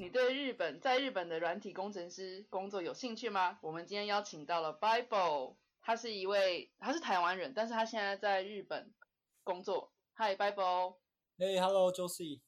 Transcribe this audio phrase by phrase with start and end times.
[0.00, 3.58] 你对日本在日本的软体工程师工作有兴趣吗？
[3.60, 8.94] 我们今天邀请到了 Bible，他是一位他是台湾人，但是他现在在日本
[9.42, 9.92] 工作。
[10.14, 10.98] Hi Bible，
[11.36, 12.42] 嘿，Hello，Josie。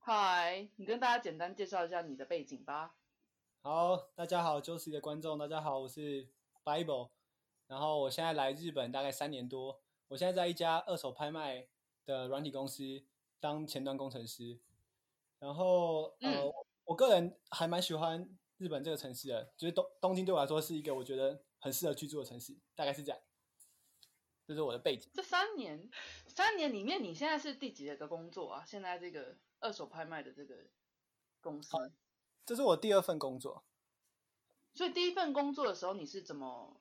[0.00, 2.96] Hi，你跟大家简单介绍一下你的背景吧。
[3.62, 6.28] 好，大家好，Josie 的观众，大家好，我是
[6.62, 7.08] Bible，
[7.66, 11.66] 然后我现在来日本大概三年多，我现在在一家二手拍卖
[12.04, 13.02] 的软体公司
[13.40, 14.60] 当前端工程师。
[15.42, 16.40] 然后，呃，
[16.84, 18.24] 我个人还蛮喜欢
[18.58, 23.20] 日本这个城市的，就是东东京对我来说是一个我觉得很适合居住的城市，大概是这样。
[24.46, 25.10] 这是我的背景。
[25.12, 25.90] 这三年，
[26.28, 28.64] 三年里面，你现在是第几个工作啊？
[28.64, 30.54] 现在这个二手拍卖的这个
[31.40, 31.76] 公司，
[32.46, 33.64] 这是我第二份工作。
[34.74, 36.80] 所以第一份工作的时候，你是怎么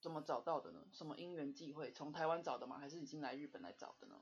[0.00, 0.86] 怎么找到的呢？
[0.90, 2.78] 什么因缘际会，从台湾找的吗？
[2.78, 4.16] 还是已经来日本来找的呢？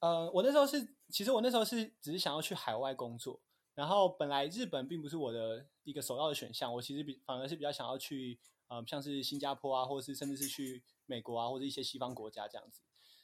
[0.00, 3.40] 呃，我那时候是，其实我那时候是只是想要去海外工作，
[3.74, 12.82] 然后本来日本并不是我的一个首要的选项，我其实比反而是比较想要去，呃，像是新加坡啊，或者是甚至是去美国啊，或者一些西方国家这样子。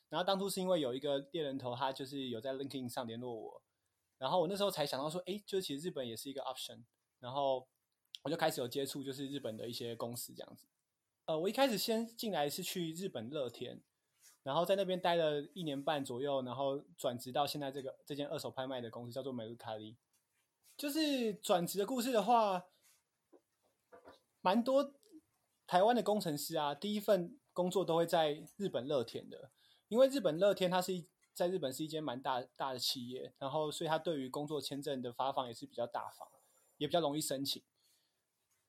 [0.08, 3.62] 然后当初是因为有一个猎人头，他就是有在 LinkedIn 上联络我，
[4.18, 6.84] 然后我那时候才想到说，哎，就其实日本也是一个 option，
[7.20, 7.68] 然后
[8.22, 10.66] 我就开始有接触，就是日本的一些公司这样子。
[11.26, 13.82] 呃，我一开始先进来是去日本乐天。
[14.44, 19.96] 然后在那边待了一年半左右，然后转职到现在这个这间二手拍卖的公司，叫做美日卡利。
[20.76, 22.64] 就是转职的故事的话，
[24.40, 24.94] 蛮多
[25.66, 29.52] 台湾的工程师啊，第一份工作都会在日本乐天的，
[29.86, 36.26] 因为日本乐天它是一在日本是一间蛮大大的企业，然后所以它对于工作签证的发放也是比较大方，
[36.78, 37.62] 也比较容易申请。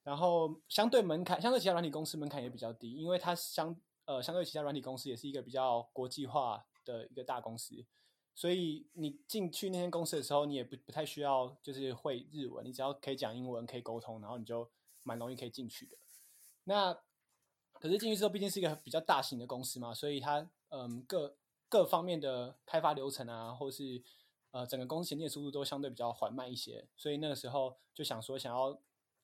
[0.03, 3.75] 然后相对门槛，相对其他软体公司门槛也比较低，因为它相。
[4.05, 7.85] 呃，相对其他软体公司，也是一个比较国际化的一个大公司，
[8.35, 14.69] 所以你进去那间公司的时候，你也不不太需要就是会日文，你只要可以讲英文，可以沟通，然后你就
[15.03, 15.95] 蛮容易可以进去的。
[16.65, 16.93] 那
[17.73, 21.37] 可是进去之后，毕竟是一个比较大型的公司嘛，所以它嗯各
[21.69, 24.03] 各方面的开发流程啊，或是
[24.51, 28.77] 呃整个公司前进的速度都相对比较缓慢一些，所以那个时候就想说想要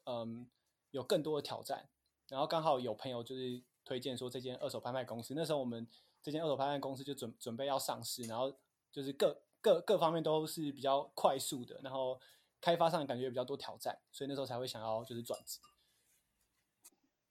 [0.06, 0.50] 嗯
[0.92, 1.90] 有更多的挑战，
[2.30, 3.62] 然后刚好有朋友就是。
[3.90, 5.88] 推荐说这间二手拍卖公司，那时候我们
[6.22, 8.56] 这间二手拍卖公司就准准备要上市，然后
[8.92, 12.22] 就是各各各方面都是比较快速的，然后
[12.62, 15.60] 开发上感觉比较多挑战，所以那时候才会想要就是转职。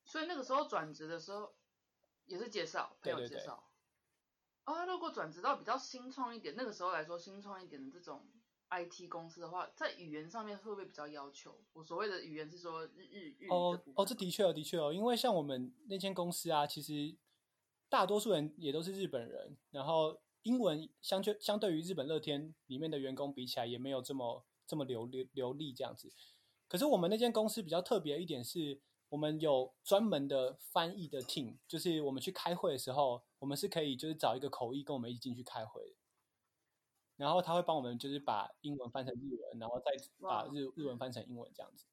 [0.05, 1.55] 所以那个时候转职的时候
[2.25, 3.69] 也是介绍朋友介绍
[4.65, 8.27] 啊，如果转职到比较新创一点，那个时候来说新创一点的这种。
[8.71, 11.55] IT 公司的话，在语言上面会不会比较要求？
[11.73, 17.17] 我所谓的语言是说日日日哦哦，这的确哦，的确哦，因为像我们那间公司啊，其实
[17.89, 26.13] 大多数人也都是日本人，然后英文相对相对于日本乐天里面的员工比起来，也没有这么这么流流流利这样子。
[26.69, 35.97] 可是我们那间公司比较特别一点是，我们有专门的翻译的 team，就是我们去开会的时候，我们是可以就是找一个口译跟我们一起进去开会。
[37.19, 41.85] 然后他会帮我们，就是把英文翻成日文，然后再把日日文翻成英文这样子。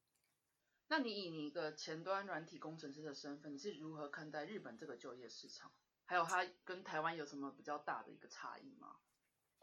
[0.87, 5.71] 那你以你一个前端软体工程师的身份，你是如何看待日本这个就业市场？
[6.05, 8.97] 还有它跟台湾有什么比较大的一个差异吗？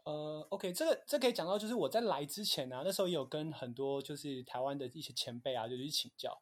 [0.03, 6.41] 呃，OK，这个这可以讲到，就是我在来之前呢，那时候也有跟很多就是台湾的一些前辈啊，就去请教。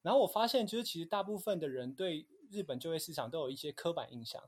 [0.00, 4.42] 然后我发现，就是其实大部分的人对日本就业市场都有一些刻板印象。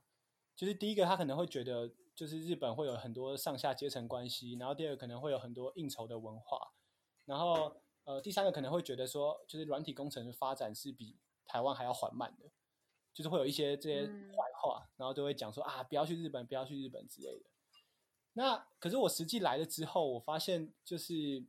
[0.57, 1.93] 就是第一个，他可能会觉得。
[2.15, 6.73] 就是日本会有很多上下阶层关系，然后第二个可能会有很多应酬的文化，
[7.25, 12.51] 然后呃第三个可能会觉得说，就是软体工程的发展是比台湾还要缓慢的，
[13.13, 17.47] 就是会有一些这些坏话，然后都会讲说啊不要去日本，不要去日本之类的。
[18.35, 21.45] 那可是我实际来了之后，我发现就是，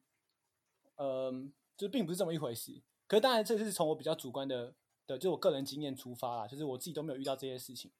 [0.97, 2.81] 嗯，就并不是这么一回事。
[3.07, 4.75] 可是当然这是从我比较主观的
[5.07, 7.91] 的，就我个人经验出发啦，就是我自己都没有遇到这些事情。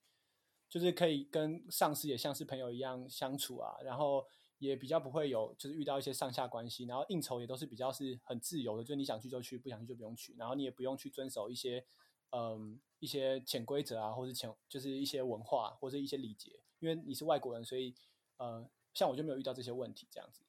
[0.70, 4.26] 就是可以跟上司也像是朋友一样相处啊，然后
[4.58, 11.86] 也比较不会有就是遇到一些上下关系，然后应酬也都是比较是很自由的，就是你想去就去，不想去就不用去，然后你也不用去遵守一些
[12.32, 17.94] 嗯一些潜规则啊，或者潜就是一些文化或者一些礼节，因为你是外国人，所以
[18.38, 20.44] 呃像我就没有遇到这些问题这样子。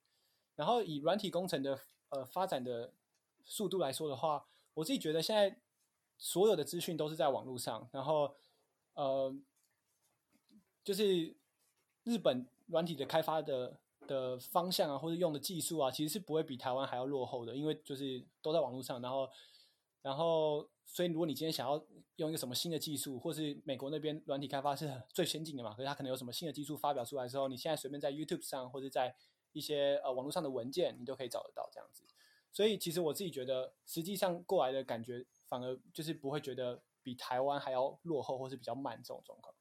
[0.54, 1.78] 然后以软体工程的
[2.08, 2.94] 呃发展的
[3.44, 5.60] 速度来说的话，我自己觉得现在
[6.16, 8.34] 所有的资讯都是在网络上，然后
[8.94, 9.36] 呃，
[10.86, 11.34] 就是
[12.04, 19.28] 日本软体的开发的的方向啊，或者用的技术啊，其实是不会比台湾还要落后的，因为就是都在网络上，然后
[20.00, 21.84] 然后所以如果你今天想要
[22.14, 29.12] 用一个什么新的技术，或是美国那边软体开发是最先进的嘛，可是它可能有什么新的技术发表出来之后，你现在随便在 YouTube 上或者在
[29.50, 32.04] 一些呃网络上的文件，你都可以找得到这样子。
[32.52, 39.52] 所以其实我自己觉得，实际上过来的感觉反而就是不会觉得比台湾还要落后，或是比较慢这种状况。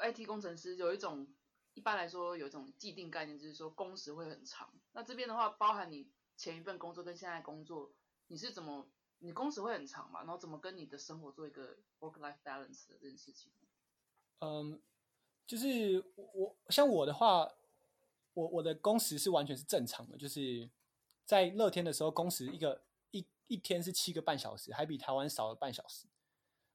[0.00, 1.26] IT 工程师有一种
[1.74, 4.72] 一般来说有一种既定概念，就是说工时会很长。
[4.92, 7.92] 那这边的话，包含你前一份工作跟现在工作，
[8.26, 8.88] 你是怎么
[9.20, 10.20] 你工时会很长嘛？
[10.20, 13.52] 然后怎么跟你的生活做一个 work life balance 的这件事情？
[14.40, 14.80] 嗯，
[15.46, 17.52] 就是我像我的话，
[18.34, 20.68] 我我的工时是完全是正常的，就是
[21.24, 26.06] 在乐天的时候，工时一个一一天是七个半小时，还比台湾少了半小时。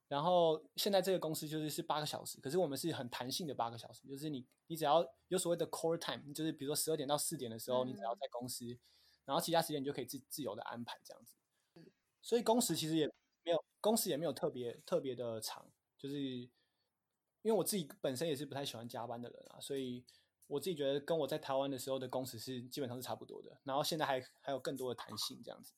[0.07, 8.77] 然后现在这个公司就是是八个小时，可是我们是很弹性的八个小时，就是你你只要有所谓的 core time，就是比如说十二点到四点的时候，你只要在公司，
[9.25, 11.35] 然后其他时间你就可以自自由的安排这样子。
[12.21, 13.07] 所以工时其实也
[13.43, 15.65] 没有，工时也没有特别特别的长，
[15.97, 16.51] 就是因
[17.45, 20.05] 为我自己本身也是不太喜欢加班的人啊，所以
[20.47, 25.73] 我自己觉得跟我在台湾的时候的工时是基本上是差不多的，然后现在还还有更多的弹性这样子。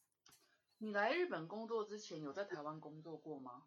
[0.80, 3.64] 你来日本工作之前有在台湾工作过吗？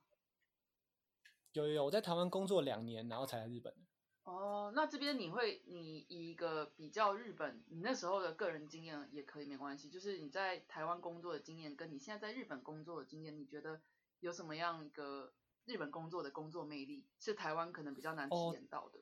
[1.59, 3.81] 有有有，我在台湾工作两年，然后才来日本的。
[4.25, 13.81] 哦，那这边你会，你以一个比较日本，你那时候的个人经验也可以没关系，就是你在台湾工作的经验，跟你现在在日本工作的经验，你觉得
[14.21, 15.33] 有什么样一个
[15.65, 18.99] 日本工作的工作魅力，是台湾可能比较难体哦验到的？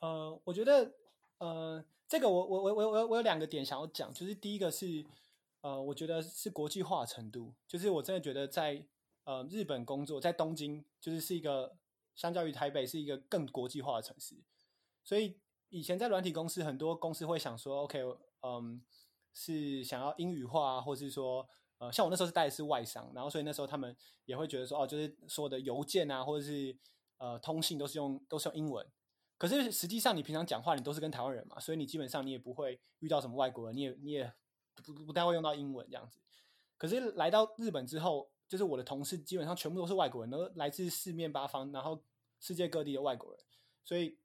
[0.00, 0.92] 呃，我觉得
[1.38, 5.06] 呃，这个我我我我我我有两个点想要讲，就是第一个是
[5.62, 8.86] 呃，我觉得是国际化程度，就是我真的觉得在
[9.26, 11.76] 呃日本工作，在东京就是是一个
[12.14, 14.36] 相较于台北是一个更国际化的城市，
[15.04, 15.38] 所以
[15.68, 18.00] 以前在软体公司，很多公司会想说，OK，
[18.42, 18.80] 嗯，
[19.34, 21.46] 是想要英语化，或是说
[21.78, 23.94] 呃，像我那时候是带的是外商，然后所以那时候他们
[24.24, 26.74] 也会觉得说，哦，就是所有的邮件啊，或者是
[27.18, 28.86] 呃通信都是用都是用英文。
[29.38, 34.32] 可是实际上，你平常讲话你都是跟台湾人嘛，所以你基本上你也不会遇到什么外国人，你也你也
[34.74, 36.18] 不不不太会用到英文这样子。
[36.78, 42.02] 可是来到日本之后，就是我的同事基本上全部都是外国人，都来自四面八方，然后
[42.40, 43.40] 世界各地的外国人。
[43.84, 44.18] 所以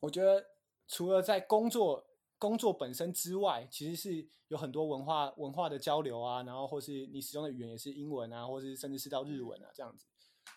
[0.00, 0.44] 我觉得，
[0.88, 2.06] 除了在工作
[2.38, 10.06] 工作本身之外，其实是有很多文化文化的交流啊，然后或是你使用的语言也是英文啊，或是甚至是到日文啊这样子。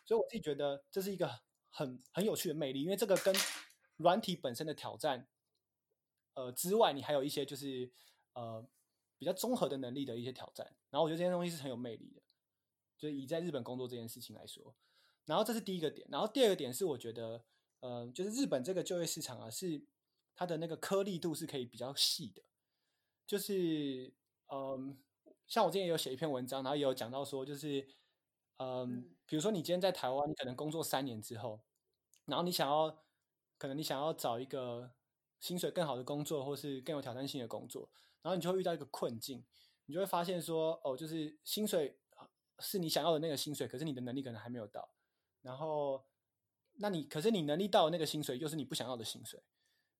[0.06, 1.30] 所以我自己觉得这是一个
[1.69, 3.36] 很很有趣的魅力，因为这个跟
[3.98, 5.27] 软体本身的挑战，
[6.33, 7.92] 呃之外，你还有一些就是
[8.33, 8.66] 呃
[9.18, 10.66] 比较综合的能力的一些挑战。
[10.89, 12.21] 然后我觉得这些东西是很有魅力的，
[13.03, 14.73] 就是以在日本工作这件事情来说。
[15.25, 17.44] 然后这是第一个点，然后第二个点是我觉得，
[17.81, 19.81] 呃，就是日本这个就业市场啊，是
[20.33, 22.41] 它的那个颗粒度是可以比较细的，
[23.27, 24.13] 就是
[24.47, 24.97] 嗯，
[25.47, 27.85] 像我之前也有写一篇文章，然后也有讲到说，就是
[28.57, 31.61] 嗯，比如说你今天在台湾，你可能工作三年之后，
[32.25, 33.03] 然后你想要，
[33.57, 34.91] 可能你想要找一个
[35.39, 37.89] 薪水更好的工作，或是更有挑战性的工作，
[38.21, 39.45] 然后你就会遇到一个困境，
[39.85, 41.97] 你就会发现说，哦，就是薪水
[42.63, 44.89] 是你想要的那个薪水，可是你的能力可能还没有到，
[45.41, 46.03] 然后，
[46.77, 49.43] 那你可是你能力到的那个薪水又是你不想要的薪水，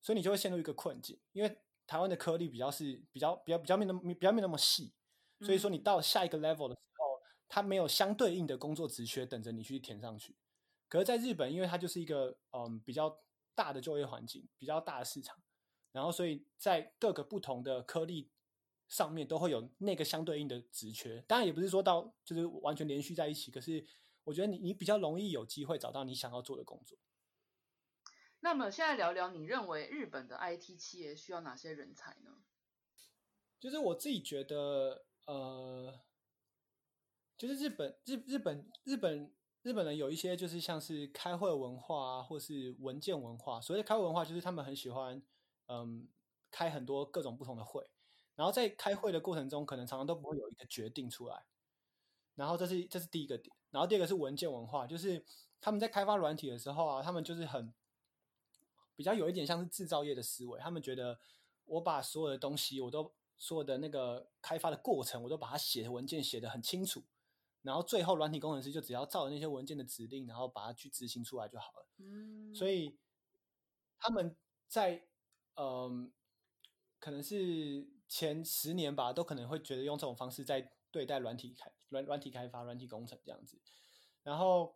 [0.02, 4.94] 所以你就会陷入一个困境，因为台湾的颗粒比较是比较比较比较没那么比较没那么细，
[5.42, 10.36] 所以说你到下一个 level 的时候，它没有相对应的工作职缺等着你去填上去。
[10.88, 13.20] 可是在日本，因为它就是一个嗯比较
[13.54, 15.38] 大的就业环境，比较大的市场，
[15.92, 18.32] 然后所以在各个不同的颗粒
[18.94, 21.20] 上面都会有那个相对应的职缺。
[21.28, 23.84] 当然也不是说到就是完全连续在一起，可是
[24.24, 26.96] 我觉得你你比较容易有机会找到你想要做的工作。
[28.42, 32.44] 那么现在聊聊，你认为日本的 IT 企业需要哪些人才呢？
[33.60, 36.00] 就是我自己觉得，呃，
[37.36, 39.34] 就是日本日日本日本
[39.64, 43.60] 日本人有一些就是像是开会文化啊，或是文件文化。
[43.60, 45.20] 所谓的开会文化，就是他们很喜欢，
[45.68, 46.08] 嗯，
[46.52, 47.90] 开很多各种不同的会，
[48.36, 51.46] 然后在开会的过程中，可能常常都不会有一个决定出来。
[52.36, 55.24] 然后这是这是第一个点，然后第二个是文件文化，就是
[55.62, 57.72] 他们在开发软体的时候啊，他们就是很
[58.96, 61.20] 比较有一点像是制造业的思维，他们觉得
[61.66, 67.04] 我把所有的东西，我都所有的那个开发的过程，我都把它写文件写得很清楚，
[67.62, 71.86] 然后最后软体工程师就只要照着那些文件的指令，然后把它去执行出来就好了。
[71.98, 72.98] 嗯，所以
[74.00, 74.36] 他们
[74.68, 75.06] 在
[75.56, 76.12] 嗯，
[76.98, 83.60] 可能是前十年吧，都可能会觉得用这种方式在对待软体开软软体开发、软体工程这样子，
[84.22, 84.76] 然后，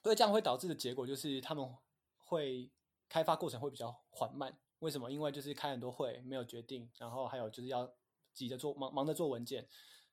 [0.00, 1.76] 所以这样会导致的结果就是他们
[2.18, 2.70] 会
[3.08, 4.56] 开发过程会比较缓慢。
[4.78, 5.10] 为什么？
[5.10, 7.92] 因为就是开很多会没有决定，然后还有就是要
[8.32, 9.68] 急着做忙忙着做文件。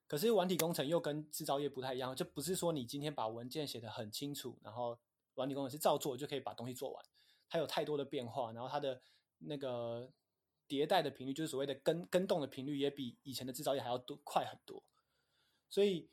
[0.08, 4.98] 可是软体工程又跟制造业不太一样，就不是说你今天把文件写得很清楚，然后
[5.36, 7.06] 软体工程师照做就可以把东西做完。
[7.48, 9.00] 它有太多的变化，然后它的
[9.38, 10.12] 那个
[10.70, 14.82] 迭代的频率，就是所谓的跟跟动的频率，也比以前的制造业还要多快很多。
[15.68, 16.08] 所以，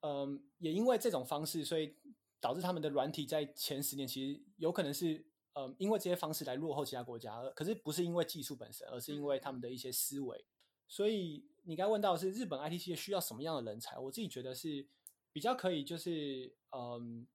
[0.00, 1.94] 嗯，也因为这种方式，所以
[2.40, 7.40] 导致他们的软体在前十年其实有可能是，嗯，因为这些方式来落后其他国家。
[7.50, 10.44] 可是不是因为技术本身，而是因为他们的一些思维。
[10.88, 13.98] 所以你刚问到是日本 IT 企业需要什么样的人才？
[13.98, 14.88] 我自己觉得是
[15.32, 17.26] 比较可以，就是嗯。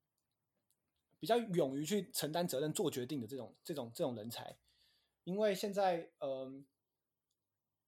[1.17, 4.55] 比较勇于去承担责任、做决定的这种、这种、这种人才，
[5.25, 6.65] 因为现在，嗯，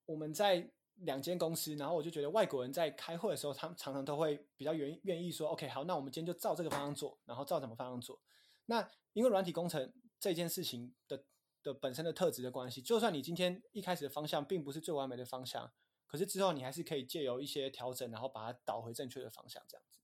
[0.06, 8.20] 我们在两间公司，然后我就觉得外国人在开会的时候，他们常常都会比较愿愿意说，OK，好，那我们今天就照这个方向做，然后照什么方向做。
[8.65, 11.24] 那因为软体工程这件事情的
[11.63, 15.72] 的本身的特质的关系，就算你今天一开始的方向并不是最完美的方向，
[16.06, 20.01] 可是之后你还是可以借由一些调整，然后把它导回正确的方向，这样子。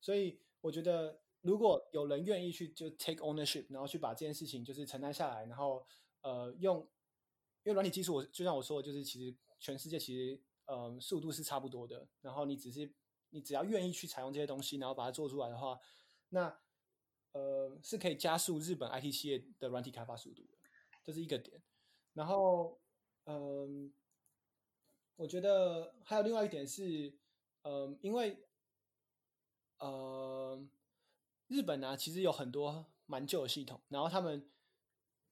[0.00, 1.20] 所以我觉得。
[1.42, 5.82] 如果有人愿意去就 take ownership，然后去把这件事情就是承担下来，然后
[6.22, 6.78] 呃用，
[7.62, 12.92] 因为软体技术我就像我说的，就是其实全世界其实呃速度是差不多的，然后你只是
[13.30, 15.78] 你只要愿意去采用这些东西，然后把它做出来的话，
[16.30, 16.60] 那
[17.32, 20.58] 呃是可以加速日本 IT 企业的软体开发速度的，
[21.04, 21.62] 这是一个点。
[22.14, 22.80] 然后
[23.24, 23.92] 嗯，
[25.16, 27.18] 我觉得还有另外一点是，
[27.62, 28.44] 嗯，因为
[29.78, 30.68] 呃。
[31.52, 34.48] 日本呢，其实有很多蛮旧的系统，然后他们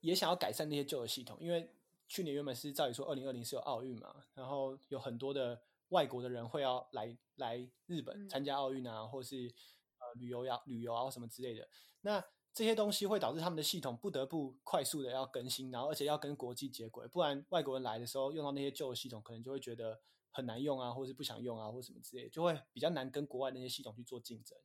[0.01, 1.71] 也想要改善那些旧的系统，因为
[2.07, 9.53] 去年原本是照理说二零二零是有奥运嘛，然后有很多的外国的人会要来来日本参加奥运啊，或是
[9.99, 11.69] 呃旅游呀、旅游啊什么之类的。
[12.03, 20.01] 那这些东西会导致他们的系统不得不快速的要更新，然后而且要跟国际接轨，不然外国人来的时候用到那些旧的系统，可能就会觉得
[20.31, 24.59] 很难用啊，或是不想用啊，或什么之类，就会比较难跟国外那些系统去做竞争，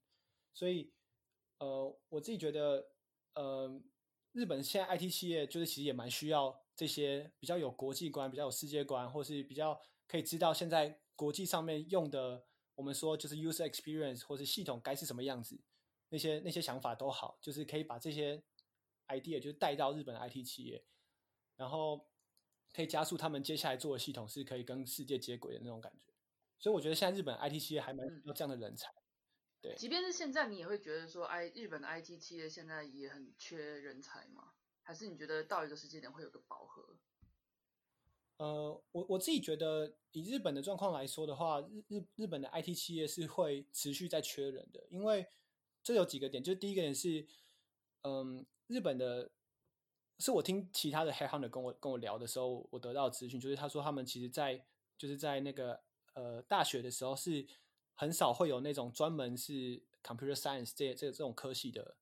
[0.53, 0.91] 所以。
[1.59, 2.85] 呃，我自己觉得，
[3.35, 3.79] 呃，
[4.33, 15.61] 日本现在 IT 企业就是其实也蛮需要这些比较有国际观、比较有世界观，或是比较可以知道现在国际上面用的，我们说就是 user experience 或是系统该是什么样子，
[16.09, 18.43] 那些那些想法都好，就是可以把这些
[19.09, 20.83] idea 就是带到日本 IT 企业，
[21.55, 22.07] 然后
[22.73, 26.11] 可以加速他们接下来做的系统是可以跟世界接轨的那种感觉。
[26.57, 28.89] 所以我觉得现在日本 IT 企业还蛮需要这样的人才。
[29.63, 34.51] 对，即便是现在，你也会觉得说，I 日本的 IT 企业现在也很缺人才吗？
[34.81, 36.97] 还是你觉得到一个时间点会有个饱和？
[38.35, 45.25] 呃，我我自己觉得，以日本的状况来说的话，日日日本的 IT 企业是会持续在缺人的，因为
[45.81, 47.25] 这有几个点，就第一个点是，
[48.01, 49.31] 嗯，日本的，
[50.19, 54.65] 是我听其他的 headhunter 跟我跟我聊的时候，我得到资讯，就是他说他们其实在
[54.97, 55.81] 就是在那个
[56.15, 57.47] 呃大学的时候是。
[57.95, 61.95] 很少会有那种专门是 computer science 这这这种科系的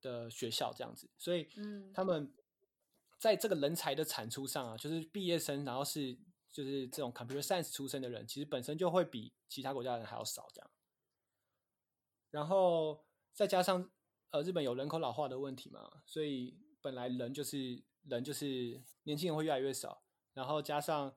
[0.00, 1.48] 的学校这样子，所以
[1.94, 2.34] 他们
[3.18, 6.18] 在这个人才的产出上啊，就是毕业生，然后是
[6.50, 10.70] 就是这种 computer science 出身的人，其实本身就会比其他国家人还要少这样。
[12.30, 13.90] 然后再加上
[14.30, 20.02] 呃，日本有人口老化的问题嘛，所以本来人就是人就是年轻人会越来越少，
[20.34, 21.14] 然后加上。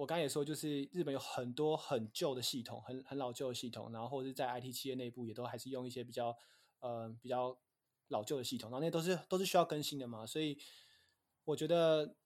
[0.00, 6.34] 我刚也说，就是日本有很多很旧的系统，很很老旧的系统，然后或者是在 IT 企业内部也都还是用一些比较
[6.78, 7.54] 呃比较
[8.08, 10.56] 老旧的系统，然后那都是都是需要更新的嘛，所以
[11.44, 12.16] 我觉得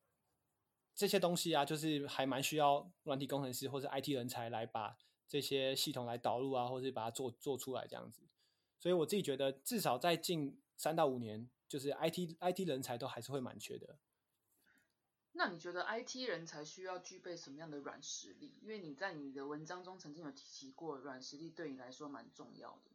[0.94, 8.22] 这些东西啊，就是还蛮需要软体工程师或者 IT 人才来把这些系统来导入啊，或者是把它做做出来这样子。
[8.78, 13.98] 所以我自己觉得，至少在近三到五年，就是 IT IT 人才都还是会蛮缺的。
[15.36, 18.54] 那你觉得 IT 人才需要具备什么样的软实力？
[18.62, 22.92] 因为你在你的文章中曾经有提及过，软实力对你来说蛮重要的。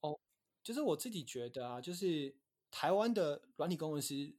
[0.00, 0.18] 哦，
[0.62, 2.34] 就是我自己觉得啊，就是
[2.70, 4.34] 台湾的软体工程师，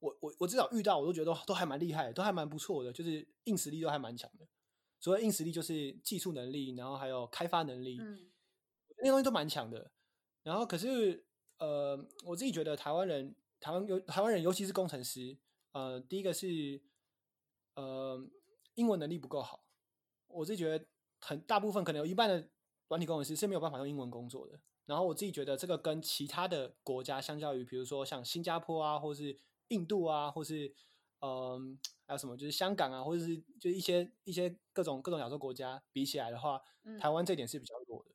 [0.00, 4.46] 我我我至少遇到，我都觉得都都还蛮厉害，都还蛮不错的，就是硬实力都还蛮强的。
[5.00, 8.30] 所谓硬实力，就是技术能力，然后还有开发能力，嗯，
[8.98, 9.90] 那些东西都蛮强的。
[10.42, 11.24] 然后可是，
[11.56, 15.38] 呃，我自己觉得台湾人，台湾有台湾人，尤其是工程师，
[15.72, 16.82] 呃，第一个是。
[17.78, 18.20] 呃，
[18.74, 19.62] 英文能力不够好，
[20.26, 20.84] 我自己觉得
[21.20, 22.50] 很大部分可能有一半的
[22.88, 24.60] 软体工程师是没有办法用英文工作的。
[24.84, 30.74] 然后我自己觉得这个跟其他的国家相较于，比如说像新加坡啊，或是印度啊，或是
[31.20, 36.60] 嗯，还有什么就是香港啊，或者是就一些一些各种各种亚洲国家比起来的话，
[36.98, 38.10] 台湾这点是比较弱的。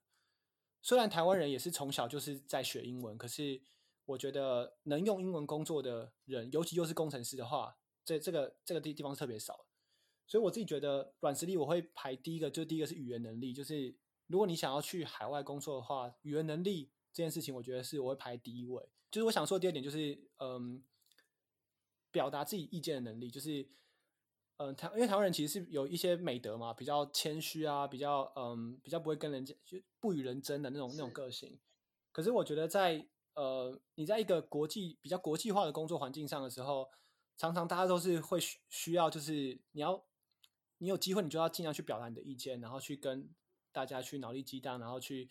[0.81, 3.61] 虽然台湾人也是从小就是在学英文，可是
[4.03, 9.65] 我觉得能用英文工作的人，尤其又是工程师的话，这这个这个地地方是特别少。
[10.27, 13.95] 所以我自己觉得软实力我会排第一个，就第一个是语言能力，就是
[14.27, 18.89] 如果你想要去海外工作的话，语言能力这件事情，我觉得是我会排第一位。
[19.11, 20.83] 就是我想说第二点就是，嗯，
[22.11, 23.69] 表达自己意见的能力，就是。
[24.57, 31.59] 嗯，台因为台湾人其实是有一些美德嘛，比较谦虚啊，比较嗯，比较不会跟人家就不与人争的那种那种个性。
[32.11, 36.87] 可是我觉得在呃，你在一个国际比较国际化的工作环境上的时候，
[37.37, 40.03] 常常大家都是会需需要，就是你要
[40.77, 43.29] 你有机会，你就要尽量去表达你的意见，然后去跟
[43.71, 45.29] 大家去脑力激荡，然后去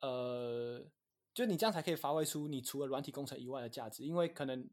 [0.00, 0.84] 呃，
[1.32, 4.04] 就你这样才可以发挥出你除了软体工程以外的价值。
[4.04, 4.68] 因为可能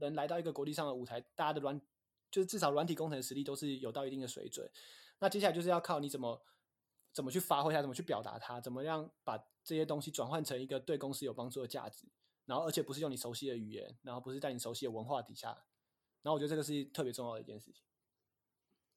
[0.00, 1.80] 能来到一个国际上的舞台，大家的软
[2.30, 4.68] 就是至少软体工程实力都是有到一定的水准，
[5.18, 6.42] 那接下来就是要靠你怎么
[7.12, 12.08] 怎么去发挥它，怎么去表达它，怎么样把这些东西转换成一个对公司有帮助的价值，
[12.46, 15.64] 然后而且不是用你熟悉的语言，然后不是在你熟悉的文化底下，
[16.24, 17.84] 然后我觉得这个是特别重要的一件事情。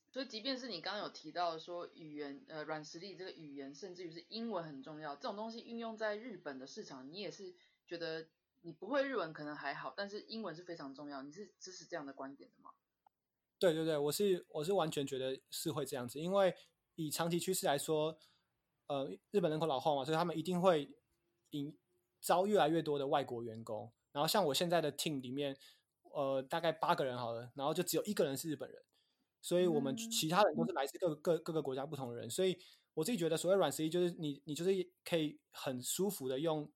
[0.10, 7.54] 所以，即便是你刚刚有提到说语言呃软实力这个语言，甚至于是英文很重要，这种东西运用在日本的市场，你也是
[7.86, 8.26] 觉得
[8.62, 12.72] 你不会日文可能还好，但是英文是非常重要，你是支持这样的观点的吗？
[13.60, 16.56] 对对对，我是我是完全觉得是会这样子，因为
[16.96, 18.18] 以长期趋势来说，
[18.88, 20.90] 呃，日本人口老化嘛，所以他们一定会
[21.52, 21.78] 引
[22.22, 23.92] 招越来越多的外国员工。
[24.14, 25.56] 然后像我现在的 team 里面，
[26.18, 28.84] 呃，大概八个人好了，然后就只有一个人是日本人，
[29.40, 32.28] 所以我们其他人都是来自各各各个国家不同的人。
[32.28, 32.58] 所以
[32.96, 34.72] 我自己觉得，所谓软实力就是你你就是
[35.06, 36.72] 可以很舒服的用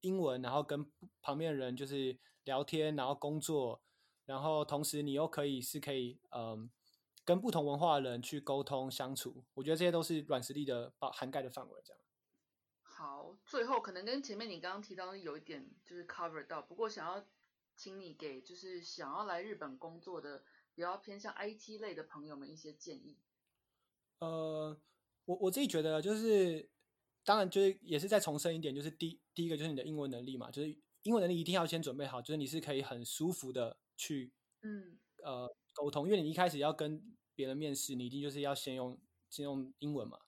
[0.00, 0.84] 英文，然后跟
[1.22, 3.80] 旁边的人就是聊天，然后工作。
[4.26, 6.68] 然后同时，你又可以是可以，嗯，
[7.24, 9.44] 跟不同文化的人去沟通相处。
[9.54, 11.80] 我觉得这些都是软实力的包涵盖的范围。
[11.84, 12.02] 这样。
[12.82, 17.22] 好，最后可能跟前面你刚刚提到的有一点就是 cover 到，不过想要
[17.76, 23.18] 请你给就是想要来日本工作的比较偏向 IT 类的朋友们一些建议。
[24.18, 24.80] 呃，
[25.24, 26.70] 我我自己觉得就是，
[27.24, 30.68] 当然就是也是再重申一点，就是第第一个就是你的英文能力嘛，就是
[31.02, 33.78] 英文能力一定要先准备好，就是你是可以很舒服的。
[33.96, 34.32] 去，
[34.62, 40.18] 嗯，呃，沟通，因为你一开始要跟别人面试，你一定就是要先用先用英文嘛。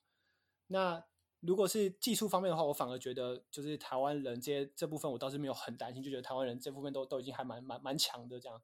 [0.67, 1.05] 那
[1.39, 8.61] 如果是技术方面的话，我反而觉得就是台湾人这些这部分我倒是没有很担心，就觉得台湾人这部分都都已经还蛮蛮蛮强的这样。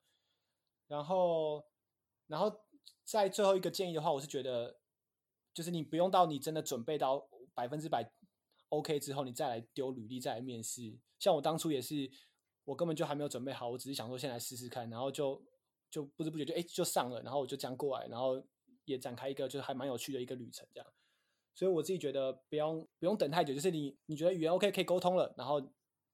[0.87, 1.65] 然后，
[2.27, 2.61] 然后
[3.03, 4.79] 在最后一个建议的话，我是觉得
[5.53, 8.11] 就是你不用到你真的准备到百分之百
[8.69, 10.97] OK 之后，你再来丢履历再来面试。
[11.19, 12.11] 像我当初也是。
[12.65, 15.43] 我根本就还没有准备好，我只是想说先来试试看，然后就
[15.91, 18.41] 就不知不觉就哎就上了，然后我就这样过来，然后
[18.85, 20.89] 也展开一个就是还蛮有趣的一个旅程这样。
[21.53, 25.61] 所以我自己觉得不用不用等太久，就是你你觉得语言 OK 可以沟通了，然后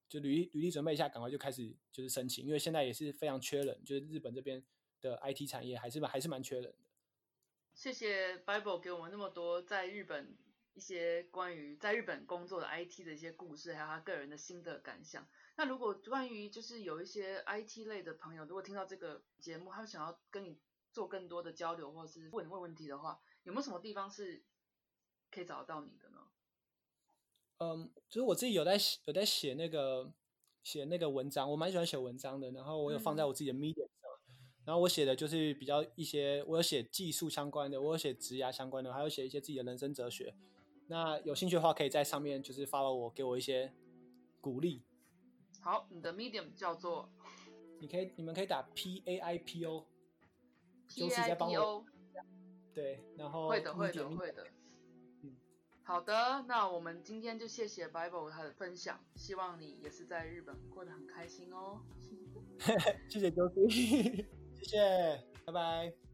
[0.08, 4.64] 就履历履历准备一下，赶快就开始就是申请，因为现在也是非常缺人，就是日本这边
[5.02, 6.78] 的 IT 产业还是还是蛮缺人的。
[7.74, 10.38] 谢谢 Bible 给我们那么多在日本
[10.74, 15.26] 一些关于在日本工作的 IT 的一些故事，还有他个人的心得感想。
[15.56, 20.58] 那如果关于就是有一些 IT 类的朋友，如果听到这个节目，他想要跟你
[20.92, 24.44] 做更多的交流，或者是问问问题的话，有没有什么地方是
[25.32, 26.18] 可以找得到你的呢？
[27.60, 30.12] 嗯，就是我自己有在写有在写那个
[30.64, 34.10] 写那个文章，我蛮喜欢写文章的，然后我有放在我自己的 Medium 上，
[34.66, 40.34] 然后我写的就是比较一些，我有写技术相关的，我有写职涯相关的，还有写一些自己的人生哲学。
[40.88, 43.74] 那有兴趣的话，可以在上面就是发了我，给我一些
[44.42, 44.84] 鼓励。
[45.62, 47.12] 好，你的 medium 叫做，
[47.80, 51.86] 你可以，你们可以打 P A I P O，P A I P O，
[52.74, 54.44] 对，然后会的，会的，会的。
[54.46, 54.59] 嗯，
[55.90, 61.82] 好的，那我们今天就谢谢 Bible 他的分享，希望你也是在日本过得很开心哦。
[63.10, 64.24] 谢谢周 o 谢
[64.62, 66.09] 谢，拜拜。